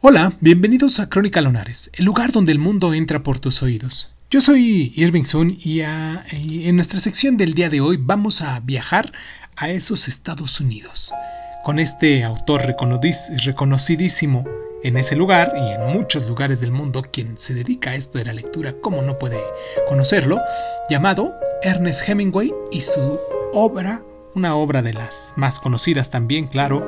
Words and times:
Hola, 0.00 0.32
bienvenidos 0.38 1.00
a 1.00 1.08
Crónica 1.08 1.40
Lonares, 1.40 1.90
el 1.94 2.04
lugar 2.04 2.30
donde 2.30 2.52
el 2.52 2.60
mundo 2.60 2.94
entra 2.94 3.24
por 3.24 3.40
tus 3.40 3.64
oídos. 3.64 4.12
Yo 4.30 4.40
soy 4.40 4.92
Irving 4.94 5.24
Sun 5.24 5.58
y, 5.58 5.80
en 5.80 6.76
nuestra 6.76 7.00
sección 7.00 7.36
del 7.36 7.52
día 7.52 7.68
de 7.68 7.80
hoy 7.80 7.98
vamos 8.00 8.40
a 8.40 8.60
viajar 8.60 9.12
a 9.56 9.70
esos 9.70 10.06
Estados 10.06 10.60
Unidos. 10.60 11.12
Con 11.64 11.80
este 11.80 12.22
autor 12.22 12.62
reconocidísimo 12.64 14.44
en 14.84 14.96
ese 14.96 15.16
lugar 15.16 15.52
y 15.56 15.72
en 15.72 15.88
muchos 15.92 16.28
lugares 16.28 16.60
del 16.60 16.70
mundo, 16.70 17.02
quien 17.12 17.36
se 17.36 17.54
dedica 17.54 17.90
a 17.90 17.96
esto 17.96 18.18
de 18.18 18.26
la 18.26 18.34
lectura, 18.34 18.74
como 18.80 19.02
no 19.02 19.18
puede 19.18 19.42
conocerlo, 19.88 20.38
llamado 20.88 21.34
Ernest 21.64 22.08
Hemingway 22.08 22.54
y 22.70 22.82
su 22.82 23.18
obra, 23.52 24.04
una 24.36 24.54
obra 24.54 24.80
de 24.80 24.92
las 24.92 25.34
más 25.36 25.58
conocidas 25.58 26.08
también, 26.10 26.46
claro, 26.46 26.86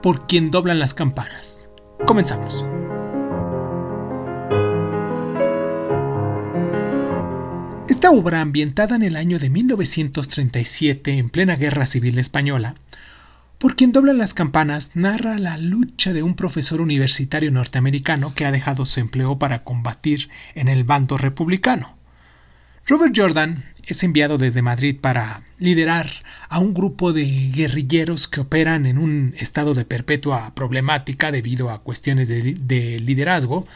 por 0.00 0.28
quien 0.28 0.52
doblan 0.52 0.78
las 0.78 0.94
campanas. 0.94 1.69
Comenzamos. 2.06 2.66
Esta 7.88 8.10
obra, 8.10 8.40
ambientada 8.40 8.96
en 8.96 9.02
el 9.02 9.16
año 9.16 9.38
de 9.38 9.50
1937 9.50 11.18
en 11.18 11.30
plena 11.30 11.56
Guerra 11.56 11.86
Civil 11.86 12.18
Española, 12.18 12.74
por 13.58 13.76
quien 13.76 13.92
doblan 13.92 14.16
las 14.16 14.32
campanas, 14.32 14.92
narra 14.94 15.38
la 15.38 15.58
lucha 15.58 16.14
de 16.14 16.22
un 16.22 16.34
profesor 16.34 16.80
universitario 16.80 17.50
norteamericano 17.50 18.34
que 18.34 18.46
ha 18.46 18.52
dejado 18.52 18.86
su 18.86 19.00
empleo 19.00 19.38
para 19.38 19.64
combatir 19.64 20.30
en 20.54 20.68
el 20.68 20.84
bando 20.84 21.18
republicano. 21.18 21.98
Robert 22.86 23.12
Jordan 23.14 23.64
es 23.84 24.02
enviado 24.02 24.38
desde 24.38 24.62
Madrid 24.62 24.96
para 24.98 25.42
liderar 25.58 26.10
a 26.50 26.58
un 26.58 26.74
grupo 26.74 27.12
de 27.12 27.24
guerrilleros 27.54 28.26
que 28.26 28.40
operan 28.40 28.84
en 28.84 28.98
un 28.98 29.34
estado 29.38 29.72
de 29.72 29.84
perpetua 29.84 30.52
problemática 30.52 31.30
debido 31.30 31.70
a 31.70 31.78
cuestiones 31.78 32.26
de, 32.26 32.98
liderazgo. 32.98 33.68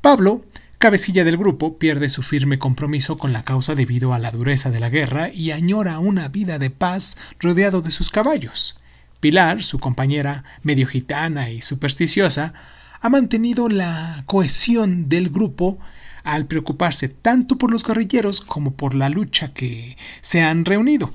Pablo, 0.00 0.42
cabecilla 0.78 1.24
del 1.24 1.36
grupo, 1.36 1.78
pierde 1.78 2.08
su 2.08 2.22
firme 2.22 2.58
compromiso 2.58 3.18
con 3.18 3.34
la 3.34 3.44
causa 3.44 3.74
debido 3.74 4.14
a 4.14 4.18
la 4.18 4.30
dureza 4.30 4.70
de 4.70 4.80
la 4.80 4.88
guerra 4.88 5.28
y 5.28 5.50
añora 5.50 5.98
una 5.98 6.28
vida 6.28 6.58
de 6.58 6.70
paz 6.70 7.18
rodeado 7.40 7.82
de 7.82 7.90
sus 7.90 8.08
caballos. 8.08 8.80
Pilar, 9.20 9.62
su 9.62 9.78
compañera 9.78 10.44
medio 10.62 10.86
gitana 10.86 11.50
y 11.50 11.60
supersticiosa, 11.60 12.54
ha 13.02 13.08
mantenido 13.10 13.68
la 13.68 14.22
cohesión 14.24 15.10
del 15.10 15.28
grupo 15.28 15.78
al 16.24 16.46
preocuparse 16.46 17.10
tanto 17.10 17.58
por 17.58 17.70
los 17.70 17.84
guerrilleros 17.84 18.40
como 18.40 18.72
por 18.72 18.94
la 18.94 19.10
lucha 19.10 19.52
que 19.52 19.98
se 20.22 20.40
han 20.40 20.64
reunido. 20.64 21.12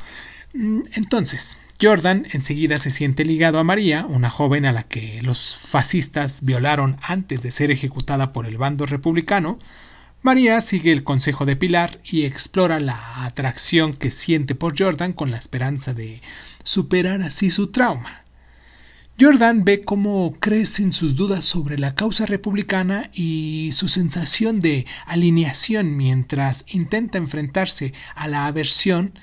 Mm, 0.54 0.82
entonces, 0.94 1.58
Jordan 1.82 2.28
enseguida 2.32 2.78
se 2.78 2.92
siente 2.92 3.26
ligado 3.26 3.60
a 3.60 3.64
María, 3.64 4.06
una 4.06 4.30
joven 4.30 4.66
a 4.66 4.72
la 4.72 4.84
que 4.84 5.22
los 5.24 5.58
fascistas 5.68 6.46
violaron 6.46 6.98
antes 7.02 7.42
de 7.42 7.52
ser 7.52 7.72
ejecutada 7.72 8.32
por 8.34 8.46
el 8.46 8.58
bando 8.58 8.86
republicano. 8.86 9.60
María 10.22 10.62
sigue 10.62 10.92
el 10.92 11.04
consejo 11.04 11.46
de 11.46 11.56
Pilar 11.56 12.00
y 12.06 12.24
explora 12.24 12.80
la 12.80 13.26
atracción 13.26 13.94
que 13.94 14.10
siente 14.10 14.56
por 14.56 14.78
Jordan 14.78 15.12
con 15.12 15.32
la 15.32 15.38
esperanza 15.38 15.94
de 15.94 16.22
superar 16.64 17.22
así 17.22 17.50
su 17.50 17.72
trauma. 17.72 18.24
Jordan 19.20 19.64
ve 19.64 19.82
cómo 19.82 20.38
crecen 20.40 20.92
sus 20.92 21.16
dudas 21.16 21.46
sobre 21.46 21.78
la 21.78 21.94
causa 21.94 22.26
republicana 22.26 23.12
y 23.14 23.70
su 23.72 23.88
sensación 23.88 24.60
de 24.60 24.88
alineación 25.06 25.98
mientras 25.98 26.66
intenta 26.70 27.18
enfrentarse 27.18 27.94
a 28.16 28.28
la 28.28 28.48
aversión 28.48 29.14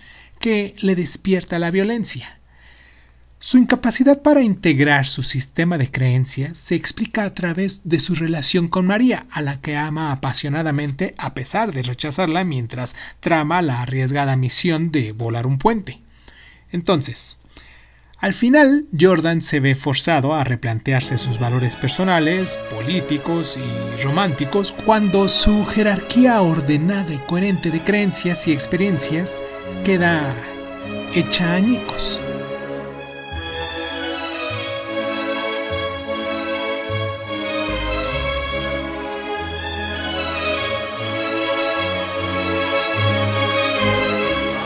que 0.41 0.74
le 0.80 0.96
despierta 0.96 1.60
la 1.60 1.70
violencia. 1.70 2.41
Su 3.38 3.56
incapacidad 3.56 4.20
para 4.20 4.42
integrar 4.42 5.06
su 5.06 5.22
sistema 5.22 5.78
de 5.78 5.91
creencias 5.91 6.58
se 6.58 6.74
explica 6.74 7.24
a 7.24 7.33
través 7.33 7.88
de 7.88 8.00
su 8.00 8.14
relación 8.14 8.68
con 8.68 8.86
María, 8.86 9.27
a 9.30 9.41
la 9.41 9.61
que 9.61 9.77
ama 9.77 10.12
apasionadamente 10.12 11.14
a 11.16 11.33
pesar 11.33 11.72
de 11.72 11.83
rechazarla 11.83 12.44
mientras 12.44 12.96
trama 13.20 13.62
la 13.62 13.80
arriesgada 13.80 14.36
misión 14.36 14.90
de 14.90 15.12
volar 15.12 15.46
un 15.46 15.58
puente. 15.58 16.01
Entonces, 16.70 17.39
al 18.18 18.34
final, 18.34 18.86
Jordan 18.98 19.40
se 19.40 19.61
ve 19.61 19.74
forzado 19.74 20.34
a 20.34 20.45
replantearse 20.45 21.17
sus 21.17 21.39
valores 21.39 21.78
personales, 21.78 22.58
políticos 22.68 23.58
y 23.58 24.02
románticos 24.02 24.74
cuando 24.84 25.27
su 25.27 25.64
jerarquía 25.64 26.42
ordenada 26.42 27.14
y 27.14 27.18
coherente 27.20 27.70
de 27.70 27.83
creencias 27.83 28.46
y 28.46 28.52
experiencias 28.52 29.42
queda 29.83 30.35
hecha 31.14 31.55
añicos. 31.55 32.20